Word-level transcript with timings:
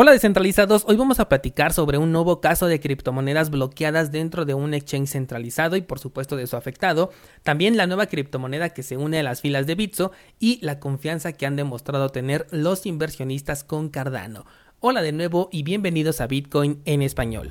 Hola 0.00 0.12
descentralizados, 0.12 0.84
hoy 0.86 0.94
vamos 0.94 1.18
a 1.18 1.28
platicar 1.28 1.72
sobre 1.72 1.98
un 1.98 2.12
nuevo 2.12 2.40
caso 2.40 2.66
de 2.68 2.78
criptomonedas 2.78 3.50
bloqueadas 3.50 4.12
dentro 4.12 4.44
de 4.44 4.54
un 4.54 4.72
exchange 4.72 5.08
centralizado 5.08 5.74
y 5.74 5.80
por 5.80 5.98
supuesto 5.98 6.36
de 6.36 6.46
su 6.46 6.54
afectado, 6.54 7.10
también 7.42 7.76
la 7.76 7.88
nueva 7.88 8.06
criptomoneda 8.06 8.68
que 8.68 8.84
se 8.84 8.96
une 8.96 9.18
a 9.18 9.24
las 9.24 9.40
filas 9.40 9.66
de 9.66 9.74
Bitso 9.74 10.12
y 10.38 10.64
la 10.64 10.78
confianza 10.78 11.32
que 11.32 11.46
han 11.46 11.56
demostrado 11.56 12.10
tener 12.10 12.46
los 12.52 12.86
inversionistas 12.86 13.64
con 13.64 13.88
Cardano. 13.88 14.46
Hola 14.78 15.02
de 15.02 15.10
nuevo 15.10 15.48
y 15.50 15.64
bienvenidos 15.64 16.20
a 16.20 16.28
Bitcoin 16.28 16.80
en 16.84 17.02
español. 17.02 17.50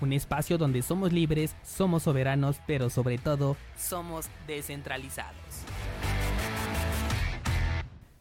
un 0.00 0.12
espacio 0.12 0.58
donde 0.58 0.82
somos 0.82 1.12
libres, 1.12 1.54
somos 1.62 2.04
soberanos, 2.04 2.56
pero 2.66 2.90
sobre 2.90 3.18
todo 3.18 3.56
somos 3.76 4.26
descentralizados. 4.46 5.64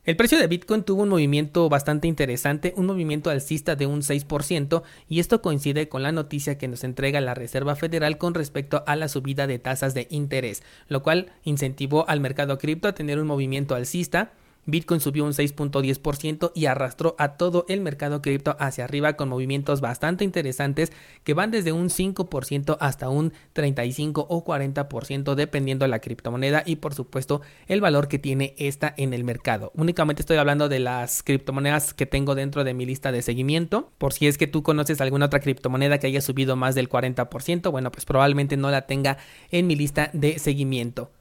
El 0.10 0.16
precio 0.16 0.40
de 0.40 0.48
Bitcoin 0.48 0.82
tuvo 0.82 1.04
un 1.04 1.10
movimiento 1.10 1.70
bastante 1.70 2.08
interesante, 2.08 2.74
un 2.76 2.88
movimiento 2.88 3.30
alcista 3.30 3.76
de 3.76 3.86
un 3.86 4.02
6%, 4.02 4.82
y 5.08 5.20
esto 5.20 5.44
coincide 5.44 5.88
con 5.88 6.02
la 6.02 6.12
noticia 6.12 6.58
que 6.58 6.68
nos 6.68 6.84
entrega 6.84 7.22
la 7.22 7.36
Reserva 7.36 7.76
Federal 7.76 8.18
con 8.18 8.34
respecto 8.34 8.84
a 8.88 8.96
la 8.96 9.08
subida 9.08 9.46
de 9.46 9.60
tasas 9.60 9.94
de 9.94 10.08
interés, 10.10 10.64
lo 10.88 11.04
cual 11.04 11.32
incentivó 11.44 12.10
al 12.10 12.22
mercado 12.22 12.58
cripto 12.58 12.88
a 12.88 12.96
tener 12.96 13.20
un 13.20 13.28
movimiento 13.28 13.76
alcista 13.76 14.32
Bitcoin 14.66 15.02
subió 15.02 15.26
un 15.26 15.32
6.10% 15.32 16.52
y 16.54 16.66
arrastró 16.66 17.16
a 17.18 17.38
todo 17.38 17.66
el 17.70 17.82
mercado 17.82 18.22
cripto 18.22 18.56
hacia 18.60 18.84
arriba 18.84 19.14
con 19.14 19.30
movimientos 19.30 19.82
bastante 19.82 20.24
interesantes 20.24 20.92
que 21.24 21.34
van 21.34 21.52
desde 21.52 21.72
un 21.72 21.90
5% 21.90 22.78
hasta 22.80 23.10
un 23.10 23.34
35 23.54 24.28
o 24.30 24.44
40% 24.44 25.36
dependiendo 25.36 25.86
de 25.86 25.90
la 25.90 26.00
criptomoneda 26.00 26.64
y 26.66 26.78
por 26.78 26.94
supuesto 26.94 27.42
el 27.68 27.82
valor 27.82 28.08
que 28.08 28.20
tiene 28.20 28.56
esta 28.58 28.94
en 28.98 29.14
el 29.14 29.24
mercado. 29.24 29.72
Únicamente 29.76 30.22
estoy 30.22 30.38
hablando 30.38 30.70
de 30.70 30.80
las 30.80 31.24
criptomonedas 31.24 31.94
que 31.94 32.06
tengo 32.06 32.36
dentro 32.36 32.64
de 32.64 32.74
mi 32.74 32.86
lista 32.86 33.12
de 33.12 33.22
seguimiento. 33.22 33.92
Por 33.98 34.14
si 34.14 34.28
es 34.28 34.38
que 34.38 34.48
tú 34.48 34.64
conoces 34.64 35.02
alguna 35.02 35.28
otra 35.28 35.40
criptomoneda 35.40 35.98
que 35.98 36.08
haya 36.08 36.22
subido 36.22 36.56
más 36.56 36.76
del 36.76 36.90
40%, 36.90 37.72
bueno 37.72 37.92
pues 37.92 38.06
probablemente 38.06 38.58
no 38.58 38.72
la 38.72 38.86
tenga 38.86 39.18
en 39.52 39.68
mi 39.68 39.76
lista 39.76 40.10
de 40.14 40.40
seguimiento. 40.40 41.12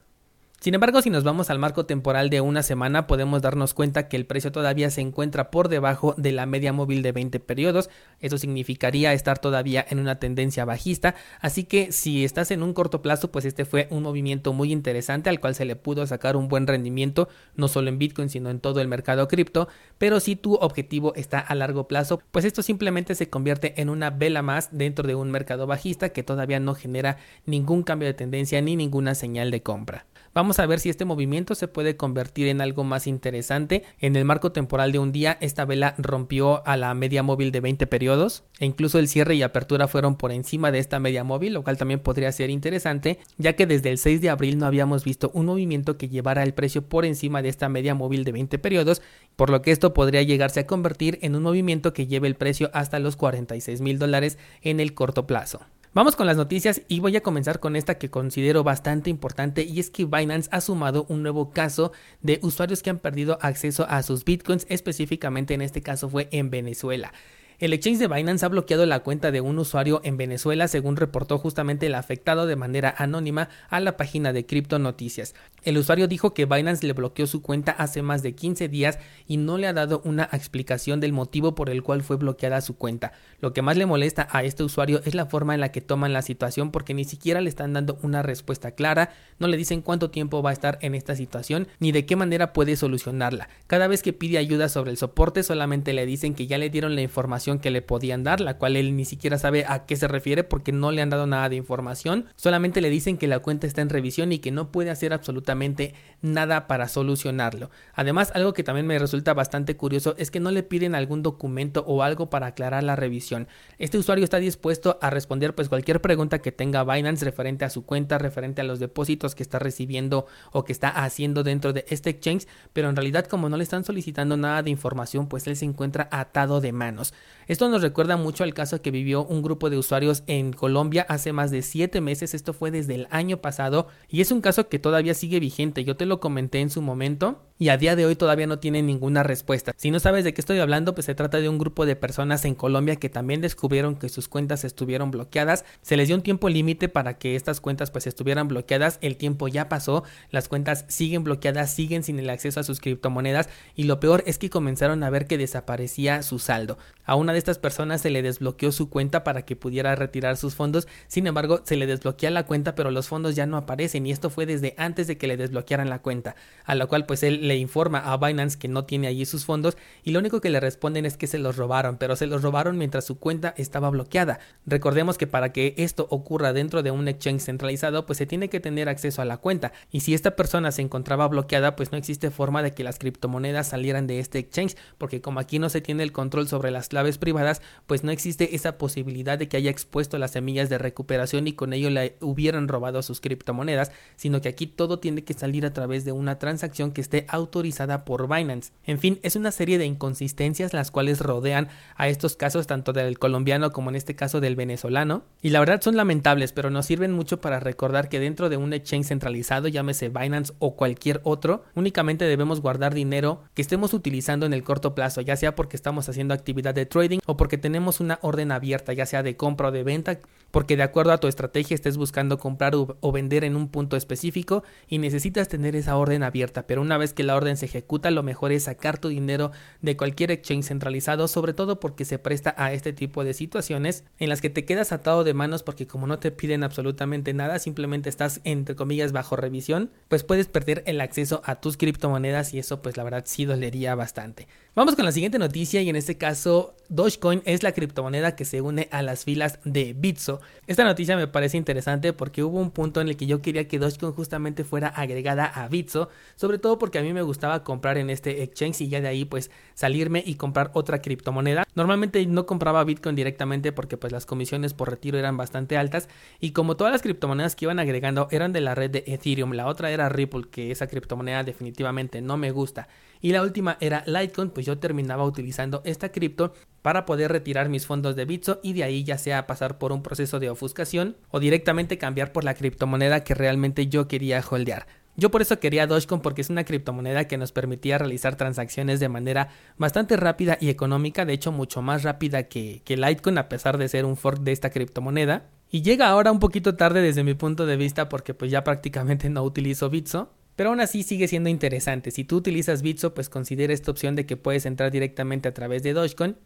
Sin 0.60 0.74
embargo, 0.74 1.00
si 1.02 1.08
nos 1.08 1.22
vamos 1.22 1.50
al 1.50 1.60
marco 1.60 1.86
temporal 1.86 2.30
de 2.30 2.40
una 2.40 2.64
semana, 2.64 3.06
podemos 3.06 3.42
darnos 3.42 3.74
cuenta 3.74 4.08
que 4.08 4.16
el 4.16 4.26
precio 4.26 4.50
todavía 4.50 4.90
se 4.90 5.00
encuentra 5.00 5.52
por 5.52 5.68
debajo 5.68 6.16
de 6.18 6.32
la 6.32 6.46
media 6.46 6.72
móvil 6.72 7.00
de 7.02 7.12
20 7.12 7.38
periodos. 7.38 7.90
Eso 8.18 8.38
significaría 8.38 9.12
estar 9.12 9.38
todavía 9.38 9.86
en 9.88 10.00
una 10.00 10.18
tendencia 10.18 10.64
bajista. 10.64 11.14
Así 11.40 11.62
que 11.62 11.92
si 11.92 12.24
estás 12.24 12.50
en 12.50 12.64
un 12.64 12.72
corto 12.72 13.02
plazo, 13.02 13.30
pues 13.30 13.44
este 13.44 13.64
fue 13.64 13.86
un 13.90 14.02
movimiento 14.02 14.52
muy 14.52 14.72
interesante 14.72 15.30
al 15.30 15.38
cual 15.38 15.54
se 15.54 15.64
le 15.64 15.76
pudo 15.76 16.04
sacar 16.08 16.36
un 16.36 16.48
buen 16.48 16.66
rendimiento, 16.66 17.28
no 17.54 17.68
solo 17.68 17.88
en 17.88 18.00
Bitcoin, 18.00 18.28
sino 18.28 18.50
en 18.50 18.58
todo 18.58 18.80
el 18.80 18.88
mercado 18.88 19.28
cripto. 19.28 19.68
Pero 19.96 20.18
si 20.18 20.34
tu 20.34 20.54
objetivo 20.54 21.14
está 21.14 21.38
a 21.38 21.54
largo 21.54 21.86
plazo, 21.86 22.20
pues 22.32 22.44
esto 22.44 22.62
simplemente 22.62 23.14
se 23.14 23.30
convierte 23.30 23.80
en 23.80 23.90
una 23.90 24.10
vela 24.10 24.42
más 24.42 24.70
dentro 24.72 25.06
de 25.06 25.14
un 25.14 25.30
mercado 25.30 25.68
bajista 25.68 26.08
que 26.08 26.24
todavía 26.24 26.58
no 26.58 26.74
genera 26.74 27.16
ningún 27.46 27.84
cambio 27.84 28.08
de 28.08 28.14
tendencia 28.14 28.60
ni 28.60 28.74
ninguna 28.74 29.14
señal 29.14 29.52
de 29.52 29.62
compra. 29.62 30.06
Vamos 30.38 30.47
a 30.56 30.66
ver 30.66 30.80
si 30.80 30.88
este 30.88 31.04
movimiento 31.04 31.54
se 31.54 31.68
puede 31.68 31.96
convertir 31.96 32.48
en 32.48 32.62
algo 32.62 32.84
más 32.84 33.06
interesante. 33.06 33.84
En 33.98 34.16
el 34.16 34.24
marco 34.24 34.52
temporal 34.52 34.92
de 34.92 34.98
un 34.98 35.12
día, 35.12 35.36
esta 35.42 35.66
vela 35.66 35.94
rompió 35.98 36.66
a 36.66 36.78
la 36.78 36.94
media 36.94 37.22
móvil 37.22 37.52
de 37.52 37.60
20 37.60 37.86
periodos 37.86 38.44
e 38.58 38.64
incluso 38.64 38.98
el 38.98 39.08
cierre 39.08 39.34
y 39.34 39.42
apertura 39.42 39.86
fueron 39.86 40.16
por 40.16 40.32
encima 40.32 40.72
de 40.72 40.78
esta 40.78 40.98
media 40.98 41.24
móvil, 41.24 41.52
lo 41.52 41.62
cual 41.62 41.76
también 41.76 42.00
podría 42.00 42.32
ser 42.32 42.48
interesante, 42.48 43.18
ya 43.36 43.52
que 43.54 43.66
desde 43.66 43.90
el 43.90 43.98
6 43.98 44.22
de 44.22 44.30
abril 44.30 44.58
no 44.58 44.66
habíamos 44.66 45.04
visto 45.04 45.30
un 45.34 45.46
movimiento 45.46 45.98
que 45.98 46.08
llevara 46.08 46.42
el 46.42 46.54
precio 46.54 46.82
por 46.82 47.04
encima 47.04 47.42
de 47.42 47.50
esta 47.50 47.68
media 47.68 47.94
móvil 47.94 48.24
de 48.24 48.32
20 48.32 48.58
periodos, 48.58 49.02
por 49.36 49.50
lo 49.50 49.60
que 49.60 49.72
esto 49.72 49.92
podría 49.92 50.22
llegarse 50.22 50.60
a 50.60 50.66
convertir 50.66 51.18
en 51.20 51.36
un 51.36 51.42
movimiento 51.42 51.92
que 51.92 52.06
lleve 52.06 52.28
el 52.28 52.36
precio 52.36 52.70
hasta 52.72 52.98
los 52.98 53.16
46 53.16 53.80
mil 53.82 53.98
dólares 53.98 54.38
en 54.62 54.80
el 54.80 54.94
corto 54.94 55.26
plazo. 55.26 55.60
Vamos 55.94 56.16
con 56.16 56.26
las 56.26 56.36
noticias 56.36 56.82
y 56.86 57.00
voy 57.00 57.16
a 57.16 57.22
comenzar 57.22 57.60
con 57.60 57.74
esta 57.74 57.96
que 57.96 58.10
considero 58.10 58.62
bastante 58.62 59.08
importante 59.08 59.62
y 59.62 59.80
es 59.80 59.88
que 59.88 60.04
Binance 60.04 60.50
ha 60.52 60.60
sumado 60.60 61.06
un 61.08 61.22
nuevo 61.22 61.50
caso 61.50 61.92
de 62.20 62.38
usuarios 62.42 62.82
que 62.82 62.90
han 62.90 62.98
perdido 62.98 63.38
acceso 63.40 63.86
a 63.88 64.02
sus 64.02 64.22
bitcoins, 64.24 64.66
específicamente 64.68 65.54
en 65.54 65.62
este 65.62 65.80
caso 65.80 66.10
fue 66.10 66.28
en 66.30 66.50
Venezuela. 66.50 67.14
El 67.60 67.72
exchange 67.72 67.98
de 67.98 68.06
Binance 68.06 68.46
ha 68.46 68.48
bloqueado 68.48 68.86
la 68.86 69.00
cuenta 69.00 69.32
de 69.32 69.40
un 69.40 69.58
usuario 69.58 70.00
en 70.04 70.16
Venezuela, 70.16 70.68
según 70.68 70.94
reportó 70.94 71.38
justamente 71.38 71.86
el 71.86 71.96
afectado 71.96 72.46
de 72.46 72.54
manera 72.54 72.94
anónima 72.96 73.48
a 73.68 73.80
la 73.80 73.96
página 73.96 74.32
de 74.32 74.46
Crypto 74.46 74.78
Noticias. 74.78 75.34
El 75.64 75.76
usuario 75.76 76.06
dijo 76.06 76.34
que 76.34 76.44
Binance 76.44 76.86
le 76.86 76.92
bloqueó 76.92 77.26
su 77.26 77.42
cuenta 77.42 77.72
hace 77.72 78.00
más 78.00 78.22
de 78.22 78.36
15 78.36 78.68
días 78.68 79.00
y 79.26 79.38
no 79.38 79.58
le 79.58 79.66
ha 79.66 79.72
dado 79.72 80.02
una 80.04 80.28
explicación 80.32 81.00
del 81.00 81.12
motivo 81.12 81.56
por 81.56 81.68
el 81.68 81.82
cual 81.82 82.04
fue 82.04 82.14
bloqueada 82.14 82.60
su 82.60 82.76
cuenta. 82.76 83.10
Lo 83.40 83.52
que 83.52 83.60
más 83.60 83.76
le 83.76 83.86
molesta 83.86 84.28
a 84.30 84.44
este 84.44 84.62
usuario 84.62 85.00
es 85.04 85.16
la 85.16 85.26
forma 85.26 85.54
en 85.54 85.60
la 85.60 85.72
que 85.72 85.80
toman 85.80 86.12
la 86.12 86.22
situación 86.22 86.70
porque 86.70 86.94
ni 86.94 87.04
siquiera 87.04 87.40
le 87.40 87.48
están 87.48 87.72
dando 87.72 87.98
una 88.02 88.22
respuesta 88.22 88.70
clara, 88.70 89.10
no 89.40 89.48
le 89.48 89.56
dicen 89.56 89.82
cuánto 89.82 90.10
tiempo 90.10 90.42
va 90.42 90.50
a 90.50 90.52
estar 90.52 90.78
en 90.80 90.94
esta 90.94 91.16
situación 91.16 91.66
ni 91.80 91.90
de 91.90 92.06
qué 92.06 92.14
manera 92.14 92.52
puede 92.52 92.76
solucionarla. 92.76 93.48
Cada 93.66 93.88
vez 93.88 94.02
que 94.02 94.12
pide 94.12 94.38
ayuda 94.38 94.68
sobre 94.68 94.92
el 94.92 94.96
soporte 94.96 95.42
solamente 95.42 95.92
le 95.92 96.06
dicen 96.06 96.36
que 96.36 96.46
ya 96.46 96.56
le 96.56 96.70
dieron 96.70 96.94
la 96.94 97.02
información 97.02 97.47
que 97.58 97.70
le 97.70 97.80
podían 97.80 98.22
dar, 98.22 98.42
la 98.42 98.58
cual 98.58 98.76
él 98.76 98.94
ni 98.94 99.06
siquiera 99.06 99.38
sabe 99.38 99.64
a 99.66 99.86
qué 99.86 99.96
se 99.96 100.08
refiere 100.08 100.44
porque 100.44 100.72
no 100.72 100.92
le 100.92 101.00
han 101.00 101.08
dado 101.08 101.26
nada 101.26 101.48
de 101.48 101.56
información. 101.56 102.26
Solamente 102.36 102.82
le 102.82 102.90
dicen 102.90 103.16
que 103.16 103.26
la 103.26 103.38
cuenta 103.38 103.66
está 103.66 103.80
en 103.80 103.88
revisión 103.88 104.30
y 104.30 104.40
que 104.40 104.50
no 104.50 104.70
puede 104.70 104.90
hacer 104.90 105.14
absolutamente 105.14 105.94
nada 106.20 106.66
para 106.66 106.88
solucionarlo. 106.88 107.70
Además, 107.94 108.30
algo 108.34 108.52
que 108.52 108.62
también 108.62 108.86
me 108.86 108.98
resulta 108.98 109.32
bastante 109.32 109.76
curioso 109.76 110.14
es 110.18 110.30
que 110.30 110.40
no 110.40 110.50
le 110.50 110.62
piden 110.62 110.94
algún 110.94 111.22
documento 111.22 111.84
o 111.86 112.02
algo 112.02 112.28
para 112.28 112.48
aclarar 112.48 112.84
la 112.84 112.96
revisión. 112.96 113.48
Este 113.78 113.96
usuario 113.96 114.24
está 114.24 114.38
dispuesto 114.38 114.98
a 115.00 115.08
responder 115.08 115.54
pues 115.54 115.70
cualquier 115.70 116.02
pregunta 116.02 116.40
que 116.40 116.52
tenga 116.52 116.84
Binance 116.84 117.24
referente 117.24 117.64
a 117.64 117.70
su 117.70 117.86
cuenta, 117.86 118.18
referente 118.18 118.60
a 118.60 118.64
los 118.64 118.80
depósitos 118.80 119.34
que 119.34 119.42
está 119.42 119.58
recibiendo 119.58 120.26
o 120.52 120.64
que 120.64 120.72
está 120.72 120.88
haciendo 120.88 121.44
dentro 121.44 121.72
de 121.72 121.84
este 121.88 122.10
exchange, 122.10 122.46
pero 122.72 122.88
en 122.88 122.96
realidad 122.96 123.26
como 123.26 123.48
no 123.48 123.56
le 123.56 123.62
están 123.62 123.84
solicitando 123.84 124.36
nada 124.36 124.62
de 124.62 124.70
información, 124.70 125.28
pues 125.28 125.46
él 125.46 125.56
se 125.56 125.64
encuentra 125.64 126.08
atado 126.10 126.60
de 126.60 126.72
manos. 126.72 127.14
Esto 127.48 127.70
nos 127.70 127.80
recuerda 127.80 128.18
mucho 128.18 128.44
al 128.44 128.52
caso 128.52 128.82
que 128.82 128.90
vivió 128.90 129.24
un 129.24 129.40
grupo 129.40 129.70
de 129.70 129.78
usuarios 129.78 130.22
en 130.26 130.52
Colombia 130.52 131.06
hace 131.08 131.32
más 131.32 131.50
de 131.50 131.62
7 131.62 132.02
meses, 132.02 132.34
esto 132.34 132.52
fue 132.52 132.70
desde 132.70 132.94
el 132.94 133.08
año 133.10 133.38
pasado 133.38 133.88
y 134.06 134.20
es 134.20 134.30
un 134.30 134.42
caso 134.42 134.68
que 134.68 134.78
todavía 134.78 135.14
sigue 135.14 135.40
vigente, 135.40 135.82
yo 135.82 135.96
te 135.96 136.04
lo 136.04 136.20
comenté 136.20 136.60
en 136.60 136.68
su 136.68 136.82
momento 136.82 137.47
y 137.58 137.70
a 137.70 137.76
día 137.76 137.96
de 137.96 138.06
hoy 138.06 138.16
todavía 138.16 138.46
no 138.46 138.58
tiene 138.58 138.82
ninguna 138.82 139.22
respuesta. 139.22 139.72
Si 139.76 139.90
no 139.90 140.00
sabes 140.00 140.24
de 140.24 140.32
qué 140.32 140.40
estoy 140.40 140.58
hablando, 140.58 140.94
pues 140.94 141.06
se 141.06 141.14
trata 141.14 141.40
de 141.40 141.48
un 141.48 141.58
grupo 141.58 141.86
de 141.86 141.96
personas 141.96 142.44
en 142.44 142.54
Colombia 142.54 142.96
que 142.96 143.08
también 143.08 143.40
descubrieron 143.40 143.96
que 143.96 144.08
sus 144.08 144.28
cuentas 144.28 144.64
estuvieron 144.64 145.10
bloqueadas. 145.10 145.64
Se 145.82 145.96
les 145.96 146.08
dio 146.08 146.16
un 146.16 146.22
tiempo 146.22 146.48
límite 146.48 146.88
para 146.88 147.18
que 147.18 147.36
estas 147.36 147.60
cuentas 147.60 147.90
pues 147.90 148.06
estuvieran 148.06 148.48
bloqueadas. 148.48 148.98
El 149.00 149.16
tiempo 149.16 149.48
ya 149.48 149.68
pasó, 149.68 150.04
las 150.30 150.48
cuentas 150.48 150.84
siguen 150.88 151.24
bloqueadas, 151.24 151.74
siguen 151.74 152.04
sin 152.04 152.18
el 152.18 152.30
acceso 152.30 152.60
a 152.60 152.64
sus 152.64 152.80
criptomonedas 152.80 153.48
y 153.74 153.84
lo 153.84 154.00
peor 154.00 154.22
es 154.26 154.38
que 154.38 154.50
comenzaron 154.50 155.02
a 155.02 155.10
ver 155.10 155.26
que 155.26 155.38
desaparecía 155.38 156.22
su 156.22 156.38
saldo. 156.38 156.78
A 157.04 157.14
una 157.14 157.32
de 157.32 157.38
estas 157.38 157.58
personas 157.58 158.02
se 158.02 158.10
le 158.10 158.22
desbloqueó 158.22 158.70
su 158.70 158.90
cuenta 158.90 159.24
para 159.24 159.42
que 159.42 159.56
pudiera 159.56 159.94
retirar 159.96 160.36
sus 160.36 160.54
fondos. 160.54 160.86
Sin 161.06 161.26
embargo, 161.26 161.62
se 161.64 161.76
le 161.76 161.86
desbloquea 161.86 162.30
la 162.30 162.44
cuenta, 162.44 162.74
pero 162.74 162.90
los 162.90 163.08
fondos 163.08 163.34
ya 163.34 163.46
no 163.46 163.56
aparecen 163.56 164.06
y 164.06 164.12
esto 164.12 164.30
fue 164.30 164.46
desde 164.46 164.74
antes 164.76 165.06
de 165.06 165.16
que 165.16 165.26
le 165.26 165.38
desbloquearan 165.38 165.88
la 165.88 166.00
cuenta, 166.00 166.36
a 166.64 166.74
lo 166.74 166.86
cual 166.86 167.06
pues 167.06 167.22
él 167.22 167.47
le 167.48 167.56
informa 167.56 167.98
a 167.98 168.16
Binance 168.16 168.58
que 168.58 168.68
no 168.68 168.84
tiene 168.84 169.08
allí 169.08 169.26
sus 169.26 169.44
fondos 169.44 169.76
y 170.04 170.12
lo 170.12 170.20
único 170.20 170.40
que 170.40 170.50
le 170.50 170.60
responden 170.60 171.04
es 171.06 171.16
que 171.16 171.26
se 171.26 171.38
los 171.38 171.56
robaron, 171.56 171.96
pero 171.96 172.14
se 172.14 172.26
los 172.26 172.42
robaron 172.42 172.78
mientras 172.78 173.04
su 173.04 173.18
cuenta 173.18 173.54
estaba 173.56 173.90
bloqueada. 173.90 174.38
Recordemos 174.66 175.18
que 175.18 175.26
para 175.26 175.52
que 175.52 175.74
esto 175.78 176.06
ocurra 176.10 176.52
dentro 176.52 176.82
de 176.82 176.90
un 176.90 177.08
exchange 177.08 177.42
centralizado, 177.42 178.06
pues 178.06 178.18
se 178.18 178.26
tiene 178.26 178.48
que 178.48 178.60
tener 178.60 178.88
acceso 178.88 179.22
a 179.22 179.24
la 179.24 179.38
cuenta 179.38 179.72
y 179.90 180.00
si 180.00 180.14
esta 180.14 180.36
persona 180.36 180.70
se 180.70 180.82
encontraba 180.82 181.26
bloqueada, 181.26 181.74
pues 181.74 181.92
no 181.92 181.98
existe 181.98 182.30
forma 182.30 182.62
de 182.62 182.72
que 182.72 182.84
las 182.84 182.98
criptomonedas 182.98 183.68
salieran 183.68 184.06
de 184.06 184.20
este 184.20 184.38
exchange, 184.38 184.76
porque 184.98 185.20
como 185.20 185.40
aquí 185.40 185.58
no 185.58 185.68
se 185.68 185.80
tiene 185.80 186.02
el 186.02 186.12
control 186.12 186.48
sobre 186.48 186.70
las 186.70 186.88
claves 186.88 187.18
privadas, 187.18 187.62
pues 187.86 188.04
no 188.04 188.10
existe 188.10 188.54
esa 188.54 188.78
posibilidad 188.78 189.38
de 189.38 189.48
que 189.48 189.56
haya 189.56 189.70
expuesto 189.70 190.18
las 190.18 190.32
semillas 190.32 190.68
de 190.68 190.78
recuperación 190.78 191.46
y 191.46 191.52
con 191.52 191.72
ello 191.72 191.90
le 191.90 192.16
hubieran 192.20 192.68
robado 192.68 193.02
sus 193.02 193.20
criptomonedas, 193.20 193.92
sino 194.16 194.40
que 194.40 194.48
aquí 194.48 194.66
todo 194.66 194.98
tiene 194.98 195.24
que 195.24 195.34
salir 195.34 195.64
a 195.64 195.72
través 195.72 196.04
de 196.04 196.12
una 196.12 196.38
transacción 196.38 196.92
que 196.92 197.00
esté 197.00 197.26
autorizada 197.38 198.04
por 198.04 198.28
Binance. 198.28 198.72
En 198.84 198.98
fin, 198.98 199.18
es 199.22 199.36
una 199.36 199.50
serie 199.50 199.78
de 199.78 199.86
inconsistencias 199.86 200.72
las 200.72 200.90
cuales 200.90 201.20
rodean 201.20 201.68
a 201.96 202.08
estos 202.08 202.36
casos 202.36 202.66
tanto 202.66 202.92
del 202.92 203.18
colombiano 203.18 203.72
como 203.72 203.90
en 203.90 203.96
este 203.96 204.14
caso 204.14 204.40
del 204.40 204.56
venezolano. 204.56 205.22
Y 205.42 205.50
la 205.50 205.60
verdad 205.60 205.80
son 205.80 205.96
lamentables, 205.96 206.52
pero 206.52 206.70
nos 206.70 206.86
sirven 206.86 207.12
mucho 207.12 207.40
para 207.40 207.60
recordar 207.60 208.08
que 208.08 208.20
dentro 208.20 208.48
de 208.48 208.56
un 208.56 208.72
exchange 208.72 209.06
centralizado, 209.06 209.68
llámese 209.68 210.08
Binance 210.08 210.52
o 210.58 210.76
cualquier 210.76 211.20
otro, 211.24 211.64
únicamente 211.74 212.24
debemos 212.24 212.60
guardar 212.60 212.94
dinero 212.94 213.42
que 213.54 213.62
estemos 213.62 213.94
utilizando 213.94 214.46
en 214.46 214.52
el 214.52 214.64
corto 214.64 214.94
plazo, 214.94 215.20
ya 215.20 215.36
sea 215.36 215.54
porque 215.54 215.76
estamos 215.76 216.08
haciendo 216.08 216.34
actividad 216.34 216.74
de 216.74 216.86
trading 216.86 217.18
o 217.26 217.36
porque 217.36 217.58
tenemos 217.58 218.00
una 218.00 218.18
orden 218.22 218.52
abierta, 218.52 218.92
ya 218.92 219.06
sea 219.06 219.22
de 219.22 219.36
compra 219.36 219.68
o 219.68 219.72
de 219.72 219.84
venta, 219.84 220.18
porque 220.50 220.76
de 220.76 220.82
acuerdo 220.82 221.12
a 221.12 221.18
tu 221.18 221.28
estrategia 221.28 221.74
estés 221.74 221.96
buscando 221.96 222.38
comprar 222.38 222.74
o 222.74 223.12
vender 223.12 223.44
en 223.44 223.56
un 223.56 223.68
punto 223.68 223.96
específico 223.96 224.64
y 224.88 224.98
necesitas 224.98 225.48
tener 225.48 225.76
esa 225.76 225.96
orden 225.96 226.22
abierta, 226.22 226.66
pero 226.66 226.80
una 226.80 226.98
vez 226.98 227.12
que 227.12 227.22
la 227.28 227.36
orden 227.36 227.56
se 227.56 227.66
ejecuta, 227.66 228.10
lo 228.10 228.24
mejor 228.24 228.50
es 228.50 228.64
sacar 228.64 228.98
tu 228.98 229.08
dinero 229.08 229.52
de 229.80 229.96
cualquier 229.96 230.32
exchange 230.32 230.64
centralizado, 230.64 231.28
sobre 231.28 231.52
todo 231.52 231.78
porque 231.78 232.04
se 232.04 232.18
presta 232.18 232.54
a 232.58 232.72
este 232.72 232.92
tipo 232.92 233.22
de 233.22 233.34
situaciones 233.34 234.02
en 234.18 234.28
las 234.28 234.40
que 234.40 234.50
te 234.50 234.64
quedas 234.64 234.90
atado 234.90 235.22
de 235.22 235.34
manos 235.34 235.62
porque 235.62 235.86
como 235.86 236.06
no 236.06 236.18
te 236.18 236.32
piden 236.32 236.64
absolutamente 236.64 237.34
nada, 237.34 237.60
simplemente 237.60 238.08
estás 238.08 238.40
entre 238.42 238.74
comillas 238.74 239.12
bajo 239.12 239.36
revisión, 239.36 239.92
pues 240.08 240.24
puedes 240.24 240.48
perder 240.48 240.82
el 240.86 241.00
acceso 241.00 241.42
a 241.44 241.60
tus 241.60 241.76
criptomonedas 241.76 242.52
y 242.54 242.58
eso 242.58 242.82
pues 242.82 242.96
la 242.96 243.04
verdad 243.04 243.22
sí 243.26 243.44
dolería 243.44 243.94
bastante. 243.94 244.48
Vamos 244.78 244.94
con 244.94 245.04
la 245.04 245.10
siguiente 245.10 245.40
noticia 245.40 245.82
y 245.82 245.88
en 245.88 245.96
este 245.96 246.16
caso 246.16 246.76
Dogecoin 246.88 247.42
es 247.44 247.64
la 247.64 247.72
criptomoneda 247.72 248.36
que 248.36 248.44
se 248.44 248.60
une 248.60 248.86
a 248.92 249.02
las 249.02 249.24
filas 249.24 249.58
de 249.64 249.92
Bitso. 249.92 250.40
Esta 250.68 250.84
noticia 250.84 251.16
me 251.16 251.26
parece 251.26 251.56
interesante 251.56 252.12
porque 252.12 252.44
hubo 252.44 252.60
un 252.60 252.70
punto 252.70 253.00
en 253.00 253.08
el 253.08 253.16
que 253.16 253.26
yo 253.26 253.42
quería 253.42 253.66
que 253.66 253.80
Dogecoin 253.80 254.12
justamente 254.12 254.62
fuera 254.62 254.86
agregada 254.86 255.46
a 255.46 255.66
Bitso, 255.66 256.10
sobre 256.36 256.58
todo 256.58 256.78
porque 256.78 257.00
a 257.00 257.02
mí 257.02 257.12
me 257.12 257.22
gustaba 257.22 257.64
comprar 257.64 257.98
en 257.98 258.08
este 258.08 258.44
exchange 258.44 258.82
y 258.82 258.88
ya 258.88 259.00
de 259.00 259.08
ahí 259.08 259.24
pues 259.24 259.50
salirme 259.74 260.22
y 260.24 260.36
comprar 260.36 260.70
otra 260.74 261.02
criptomoneda. 261.02 261.64
Normalmente 261.78 262.26
no 262.26 262.44
compraba 262.44 262.82
Bitcoin 262.82 263.14
directamente 263.14 263.70
porque 263.70 263.96
pues 263.96 264.12
las 264.12 264.26
comisiones 264.26 264.74
por 264.74 264.90
retiro 264.90 265.16
eran 265.16 265.36
bastante 265.36 265.76
altas 265.76 266.08
y 266.40 266.50
como 266.50 266.76
todas 266.76 266.92
las 266.92 267.02
criptomonedas 267.02 267.54
que 267.54 267.66
iban 267.66 267.78
agregando 267.78 268.26
eran 268.32 268.52
de 268.52 268.60
la 268.60 268.74
red 268.74 268.90
de 268.90 269.04
Ethereum, 269.06 269.52
la 269.52 269.68
otra 269.68 269.92
era 269.92 270.08
Ripple, 270.08 270.48
que 270.50 270.72
esa 270.72 270.88
criptomoneda 270.88 271.44
definitivamente 271.44 272.20
no 272.20 272.36
me 272.36 272.50
gusta 272.50 272.88
y 273.20 273.30
la 273.30 273.42
última 273.42 273.76
era 273.80 274.02
Litecoin, 274.06 274.50
pues 274.50 274.66
yo 274.66 274.78
terminaba 274.78 275.22
utilizando 275.22 275.80
esta 275.84 276.10
cripto 276.10 276.52
para 276.82 277.06
poder 277.06 277.30
retirar 277.30 277.68
mis 277.68 277.86
fondos 277.86 278.16
de 278.16 278.24
Bitso 278.24 278.58
y 278.64 278.72
de 278.72 278.82
ahí 278.82 279.04
ya 279.04 279.16
sea 279.16 279.46
pasar 279.46 279.78
por 279.78 279.92
un 279.92 280.02
proceso 280.02 280.40
de 280.40 280.50
ofuscación 280.50 281.16
o 281.30 281.38
directamente 281.38 281.96
cambiar 281.96 282.32
por 282.32 282.42
la 282.42 282.54
criptomoneda 282.54 283.22
que 283.22 283.34
realmente 283.34 283.86
yo 283.86 284.08
quería 284.08 284.42
holdear. 284.50 284.88
Yo 285.18 285.32
por 285.32 285.42
eso 285.42 285.58
quería 285.58 285.88
Dogecoin 285.88 286.20
porque 286.20 286.42
es 286.42 286.48
una 286.48 286.62
criptomoneda 286.62 287.26
que 287.26 287.38
nos 287.38 287.50
permitía 287.50 287.98
realizar 287.98 288.36
transacciones 288.36 289.00
de 289.00 289.08
manera 289.08 289.48
bastante 289.76 290.16
rápida 290.16 290.56
y 290.60 290.68
económica, 290.68 291.24
de 291.24 291.32
hecho 291.32 291.50
mucho 291.50 291.82
más 291.82 292.04
rápida 292.04 292.44
que, 292.44 292.82
que 292.84 292.96
Litecoin 292.96 293.36
a 293.36 293.48
pesar 293.48 293.78
de 293.78 293.88
ser 293.88 294.04
un 294.04 294.16
fork 294.16 294.42
de 294.42 294.52
esta 294.52 294.70
criptomoneda. 294.70 295.50
Y 295.72 295.82
llega 295.82 296.08
ahora 296.08 296.30
un 296.30 296.38
poquito 296.38 296.76
tarde 296.76 297.02
desde 297.02 297.24
mi 297.24 297.34
punto 297.34 297.66
de 297.66 297.76
vista 297.76 298.08
porque 298.08 298.32
pues 298.32 298.52
ya 298.52 298.62
prácticamente 298.62 299.28
no 299.28 299.42
utilizo 299.42 299.90
Bitso, 299.90 300.30
pero 300.54 300.70
aún 300.70 300.80
así 300.80 301.02
sigue 301.02 301.26
siendo 301.26 301.48
interesante. 301.48 302.12
Si 302.12 302.22
tú 302.22 302.36
utilizas 302.36 302.82
Bitso, 302.82 303.12
pues 303.12 303.28
considera 303.28 303.72
esta 303.72 303.90
opción 303.90 304.14
de 304.14 304.24
que 304.24 304.36
puedes 304.36 304.66
entrar 304.66 304.92
directamente 304.92 305.48
a 305.48 305.52
través 305.52 305.82
de 305.82 305.94
Dogecoin. 305.94 306.36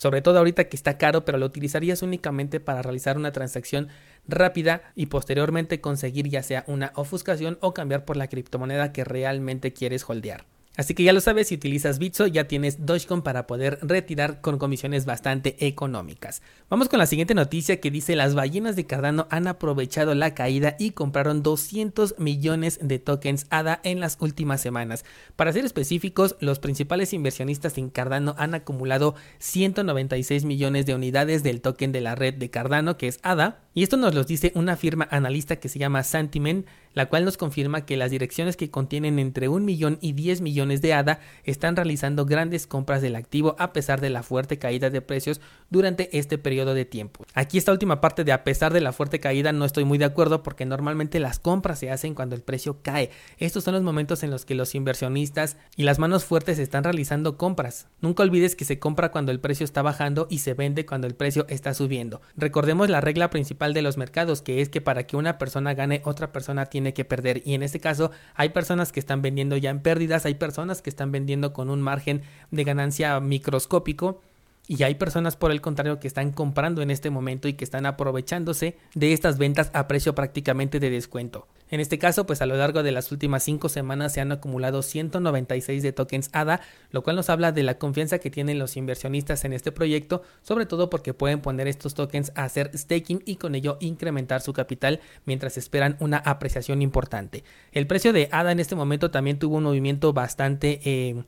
Sobre 0.00 0.22
todo 0.22 0.38
ahorita 0.38 0.64
que 0.64 0.76
está 0.76 0.96
caro, 0.96 1.26
pero 1.26 1.36
lo 1.36 1.44
utilizarías 1.44 2.00
únicamente 2.00 2.58
para 2.58 2.80
realizar 2.80 3.18
una 3.18 3.32
transacción 3.32 3.88
rápida 4.26 4.80
y 4.94 5.06
posteriormente 5.06 5.82
conseguir 5.82 6.26
ya 6.26 6.42
sea 6.42 6.64
una 6.68 6.92
ofuscación 6.94 7.58
o 7.60 7.74
cambiar 7.74 8.06
por 8.06 8.16
la 8.16 8.28
criptomoneda 8.28 8.94
que 8.94 9.04
realmente 9.04 9.74
quieres 9.74 10.08
holdear. 10.08 10.46
Así 10.80 10.94
que 10.94 11.02
ya 11.02 11.12
lo 11.12 11.20
sabes, 11.20 11.48
si 11.48 11.56
utilizas 11.56 11.98
Bitso 11.98 12.26
ya 12.26 12.48
tienes 12.48 12.86
Dogecoin 12.86 13.20
para 13.20 13.46
poder 13.46 13.78
retirar 13.82 14.40
con 14.40 14.56
comisiones 14.56 15.04
bastante 15.04 15.66
económicas. 15.66 16.40
Vamos 16.70 16.88
con 16.88 16.98
la 16.98 17.04
siguiente 17.04 17.34
noticia 17.34 17.82
que 17.82 17.90
dice 17.90 18.16
las 18.16 18.34
ballenas 18.34 18.76
de 18.76 18.86
Cardano 18.86 19.26
han 19.28 19.46
aprovechado 19.46 20.14
la 20.14 20.32
caída 20.32 20.76
y 20.78 20.92
compraron 20.92 21.42
200 21.42 22.18
millones 22.18 22.78
de 22.80 22.98
tokens 22.98 23.46
ADA 23.50 23.80
en 23.84 24.00
las 24.00 24.16
últimas 24.20 24.62
semanas. 24.62 25.04
Para 25.36 25.52
ser 25.52 25.66
específicos, 25.66 26.36
los 26.40 26.60
principales 26.60 27.12
inversionistas 27.12 27.76
en 27.76 27.90
Cardano 27.90 28.34
han 28.38 28.54
acumulado 28.54 29.14
196 29.38 30.46
millones 30.46 30.86
de 30.86 30.94
unidades 30.94 31.42
del 31.42 31.60
token 31.60 31.92
de 31.92 32.00
la 32.00 32.14
red 32.14 32.32
de 32.32 32.48
Cardano 32.48 32.96
que 32.96 33.08
es 33.08 33.20
ADA 33.22 33.58
y 33.74 33.82
esto 33.82 33.98
nos 33.98 34.14
lo 34.14 34.24
dice 34.24 34.50
una 34.54 34.78
firma 34.78 35.06
analista 35.10 35.56
que 35.56 35.68
se 35.68 35.78
llama 35.78 36.04
Santiment 36.04 36.66
la 36.94 37.06
cual 37.06 37.24
nos 37.24 37.36
confirma 37.36 37.84
que 37.86 37.96
las 37.96 38.10
direcciones 38.10 38.56
que 38.56 38.70
contienen 38.70 39.18
entre 39.18 39.48
1 39.48 39.64
millón 39.64 39.98
y 40.00 40.12
10 40.12 40.40
millones 40.40 40.82
de 40.82 40.94
ADA 40.94 41.20
están 41.44 41.76
realizando 41.76 42.26
grandes 42.26 42.66
compras 42.66 43.02
del 43.02 43.16
activo 43.16 43.56
a 43.58 43.72
pesar 43.72 44.00
de 44.00 44.10
la 44.10 44.22
fuerte 44.22 44.58
caída 44.58 44.90
de 44.90 45.00
precios 45.00 45.40
durante 45.70 46.16
este 46.18 46.38
periodo 46.38 46.74
de 46.74 46.84
tiempo. 46.84 47.24
Aquí 47.34 47.58
esta 47.58 47.72
última 47.72 48.00
parte 48.00 48.24
de 48.24 48.32
a 48.32 48.44
pesar 48.44 48.72
de 48.72 48.80
la 48.80 48.92
fuerte 48.92 49.20
caída 49.20 49.52
no 49.52 49.64
estoy 49.64 49.84
muy 49.84 49.98
de 49.98 50.04
acuerdo 50.04 50.42
porque 50.42 50.66
normalmente 50.66 51.20
las 51.20 51.38
compras 51.38 51.78
se 51.78 51.90
hacen 51.90 52.14
cuando 52.14 52.34
el 52.34 52.42
precio 52.42 52.78
cae. 52.82 53.10
Estos 53.38 53.64
son 53.64 53.74
los 53.74 53.82
momentos 53.82 54.22
en 54.22 54.30
los 54.30 54.44
que 54.44 54.54
los 54.54 54.74
inversionistas 54.74 55.56
y 55.76 55.84
las 55.84 55.98
manos 55.98 56.24
fuertes 56.24 56.58
están 56.58 56.84
realizando 56.84 57.36
compras. 57.36 57.86
Nunca 58.00 58.22
olvides 58.22 58.56
que 58.56 58.64
se 58.64 58.78
compra 58.78 59.10
cuando 59.10 59.32
el 59.32 59.40
precio 59.40 59.64
está 59.64 59.82
bajando 59.82 60.26
y 60.30 60.38
se 60.38 60.54
vende 60.54 60.86
cuando 60.86 61.06
el 61.06 61.14
precio 61.14 61.46
está 61.48 61.74
subiendo. 61.74 62.20
Recordemos 62.36 62.90
la 62.90 63.00
regla 63.00 63.30
principal 63.30 63.74
de 63.74 63.82
los 63.82 63.96
mercados 63.96 64.42
que 64.42 64.60
es 64.60 64.68
que 64.68 64.80
para 64.80 65.06
que 65.06 65.16
una 65.16 65.38
persona 65.38 65.74
gane 65.74 66.02
otra 66.04 66.32
persona 66.32 66.66
tiene 66.66 66.79
tiene 66.80 66.94
que 66.94 67.04
perder. 67.04 67.42
Y 67.44 67.54
en 67.54 67.62
este 67.62 67.78
caso 67.78 68.10
hay 68.34 68.48
personas 68.48 68.90
que 68.90 69.00
están 69.00 69.20
vendiendo 69.20 69.56
ya 69.56 69.70
en 69.70 69.80
pérdidas, 69.80 70.24
hay 70.24 70.34
personas 70.34 70.80
que 70.80 70.90
están 70.90 71.12
vendiendo 71.12 71.52
con 71.52 71.68
un 71.70 71.82
margen 71.82 72.22
de 72.50 72.64
ganancia 72.64 73.20
microscópico 73.20 74.20
y 74.66 74.82
hay 74.82 74.94
personas 74.94 75.36
por 75.36 75.50
el 75.50 75.60
contrario 75.60 76.00
que 76.00 76.08
están 76.08 76.32
comprando 76.32 76.80
en 76.80 76.90
este 76.90 77.10
momento 77.10 77.48
y 77.48 77.54
que 77.54 77.64
están 77.64 77.84
aprovechándose 77.86 78.78
de 78.94 79.12
estas 79.12 79.36
ventas 79.36 79.70
a 79.74 79.88
precio 79.88 80.14
prácticamente 80.14 80.80
de 80.80 80.90
descuento. 80.90 81.46
En 81.70 81.80
este 81.80 81.98
caso, 81.98 82.26
pues 82.26 82.42
a 82.42 82.46
lo 82.46 82.56
largo 82.56 82.82
de 82.82 82.92
las 82.92 83.12
últimas 83.12 83.42
5 83.44 83.68
semanas 83.68 84.12
se 84.12 84.20
han 84.20 84.32
acumulado 84.32 84.82
196 84.82 85.82
de 85.82 85.92
tokens 85.92 86.30
ADA, 86.32 86.60
lo 86.90 87.02
cual 87.02 87.16
nos 87.16 87.30
habla 87.30 87.52
de 87.52 87.62
la 87.62 87.78
confianza 87.78 88.18
que 88.18 88.30
tienen 88.30 88.58
los 88.58 88.76
inversionistas 88.76 89.44
en 89.44 89.52
este 89.52 89.72
proyecto, 89.72 90.22
sobre 90.42 90.66
todo 90.66 90.90
porque 90.90 91.14
pueden 91.14 91.40
poner 91.40 91.68
estos 91.68 91.94
tokens 91.94 92.32
a 92.34 92.44
hacer 92.44 92.70
staking 92.76 93.22
y 93.24 93.36
con 93.36 93.54
ello 93.54 93.76
incrementar 93.80 94.40
su 94.40 94.52
capital 94.52 95.00
mientras 95.24 95.56
esperan 95.56 95.96
una 96.00 96.18
apreciación 96.18 96.82
importante. 96.82 97.44
El 97.72 97.86
precio 97.86 98.12
de 98.12 98.28
ADA 98.32 98.52
en 98.52 98.60
este 98.60 98.74
momento 98.76 99.10
también 99.10 99.38
tuvo 99.38 99.56
un 99.56 99.64
movimiento 99.64 100.12
bastante... 100.12 100.80
Eh, 100.84 101.22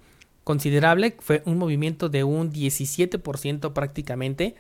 considerable, 0.45 1.17
fue 1.21 1.43
un 1.47 1.59
movimiento 1.59 2.09
de 2.09 2.25
un 2.25 2.53
17% 2.53 3.73
prácticamente. 3.73 4.57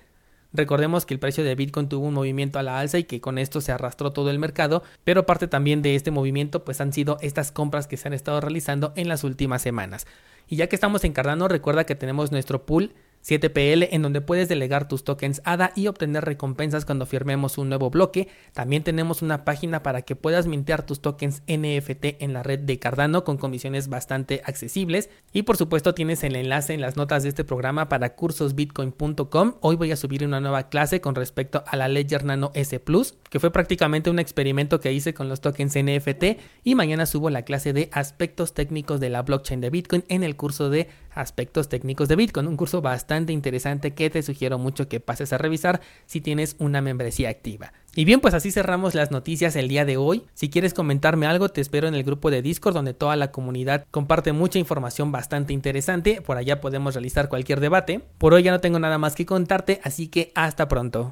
Recordemos 0.52 1.06
que 1.06 1.14
el 1.14 1.20
precio 1.20 1.44
de 1.44 1.54
Bitcoin 1.54 1.88
tuvo 1.88 2.06
un 2.06 2.14
movimiento 2.14 2.58
a 2.58 2.62
la 2.62 2.78
alza 2.78 2.98
y 2.98 3.04
que 3.04 3.20
con 3.20 3.38
esto 3.38 3.60
se 3.60 3.72
arrastró 3.72 4.12
todo 4.12 4.30
el 4.30 4.38
mercado, 4.38 4.82
pero 5.04 5.24
parte 5.24 5.48
también 5.48 5.82
de 5.82 5.94
este 5.94 6.10
movimiento 6.10 6.64
pues 6.64 6.80
han 6.80 6.92
sido 6.92 7.18
estas 7.22 7.52
compras 7.52 7.86
que 7.86 7.96
se 7.96 8.08
han 8.08 8.14
estado 8.14 8.40
realizando 8.40 8.92
en 8.96 9.08
las 9.08 9.24
últimas 9.24 9.62
semanas. 9.62 10.06
Y 10.48 10.56
ya 10.56 10.66
que 10.66 10.76
estamos 10.76 11.04
en 11.04 11.12
Cardano, 11.12 11.48
recuerda 11.48 11.84
que 11.84 11.94
tenemos 11.94 12.32
nuestro 12.32 12.66
pool 12.66 12.92
7PL 13.26 13.88
en 13.92 14.02
donde 14.02 14.20
puedes 14.20 14.48
delegar 14.48 14.88
tus 14.88 15.04
tokens 15.04 15.40
ADA 15.44 15.72
y 15.74 15.86
obtener 15.86 16.24
recompensas 16.24 16.84
cuando 16.84 17.06
firmemos 17.06 17.58
un 17.58 17.68
nuevo 17.68 17.90
bloque. 17.90 18.28
También 18.52 18.82
tenemos 18.82 19.22
una 19.22 19.44
página 19.44 19.82
para 19.82 20.02
que 20.02 20.16
puedas 20.16 20.46
mintear 20.46 20.84
tus 20.84 21.00
tokens 21.00 21.42
NFT 21.46 22.20
en 22.20 22.32
la 22.32 22.42
red 22.42 22.60
de 22.60 22.78
Cardano 22.78 23.24
con 23.24 23.36
comisiones 23.36 23.88
bastante 23.88 24.42
accesibles. 24.44 25.10
Y 25.32 25.42
por 25.42 25.56
supuesto 25.56 25.94
tienes 25.94 26.24
el 26.24 26.36
enlace 26.36 26.74
en 26.74 26.80
las 26.80 26.96
notas 26.96 27.22
de 27.22 27.28
este 27.28 27.44
programa 27.44 27.88
para 27.88 28.14
cursosbitcoin.com. 28.14 29.54
Hoy 29.60 29.76
voy 29.76 29.92
a 29.92 29.96
subir 29.96 30.24
una 30.24 30.40
nueva 30.40 30.68
clase 30.68 31.00
con 31.00 31.14
respecto 31.14 31.64
a 31.66 31.76
la 31.76 31.88
Ledger 31.88 32.24
Nano 32.24 32.50
S 32.54 32.78
Plus, 32.80 33.14
que 33.30 33.40
fue 33.40 33.52
prácticamente 33.52 34.10
un 34.10 34.18
experimento 34.18 34.80
que 34.80 34.92
hice 34.92 35.14
con 35.14 35.28
los 35.28 35.40
tokens 35.40 35.76
NFT. 35.76 36.24
Y 36.64 36.74
mañana 36.74 37.06
subo 37.06 37.30
la 37.30 37.42
clase 37.42 37.72
de 37.72 37.88
aspectos 37.92 38.54
técnicos 38.54 39.00
de 39.00 39.10
la 39.10 39.22
blockchain 39.22 39.60
de 39.60 39.70
Bitcoin 39.70 40.04
en 40.08 40.22
el 40.24 40.36
curso 40.36 40.70
de 40.70 40.88
aspectos 41.14 41.68
técnicos 41.68 42.08
de 42.08 42.16
Bitcoin. 42.16 42.46
Un 42.46 42.56
curso 42.56 42.82
interesante 43.20 43.94
que 43.94 44.08
te 44.08 44.22
sugiero 44.22 44.58
mucho 44.58 44.88
que 44.88 45.00
pases 45.00 45.32
a 45.32 45.38
revisar 45.38 45.80
si 46.06 46.20
tienes 46.20 46.56
una 46.58 46.80
membresía 46.80 47.28
activa. 47.28 47.72
Y 47.94 48.06
bien, 48.06 48.20
pues 48.20 48.32
así 48.32 48.50
cerramos 48.50 48.94
las 48.94 49.10
noticias 49.10 49.54
el 49.54 49.68
día 49.68 49.84
de 49.84 49.98
hoy. 49.98 50.22
Si 50.32 50.48
quieres 50.48 50.72
comentarme 50.72 51.26
algo, 51.26 51.50
te 51.50 51.60
espero 51.60 51.88
en 51.88 51.94
el 51.94 52.04
grupo 52.04 52.30
de 52.30 52.40
Discord 52.40 52.74
donde 52.74 52.94
toda 52.94 53.16
la 53.16 53.30
comunidad 53.32 53.84
comparte 53.90 54.32
mucha 54.32 54.58
información 54.58 55.12
bastante 55.12 55.52
interesante. 55.52 56.22
Por 56.22 56.38
allá 56.38 56.60
podemos 56.62 56.94
realizar 56.94 57.28
cualquier 57.28 57.60
debate. 57.60 58.00
Por 58.16 58.32
hoy 58.32 58.44
ya 58.44 58.50
no 58.50 58.60
tengo 58.60 58.78
nada 58.78 58.96
más 58.96 59.14
que 59.14 59.26
contarte, 59.26 59.80
así 59.84 60.08
que 60.08 60.32
hasta 60.34 60.68
pronto. 60.68 61.10